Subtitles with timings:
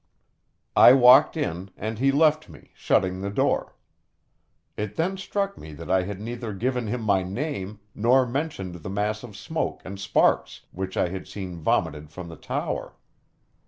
[0.75, 3.75] I walked in, and he left me, shutting the door.
[4.75, 8.89] It then struck me that I had neither given him my name nor mentioned the
[8.89, 12.95] mass of smoke and sparks which I had seen vomited from the tower.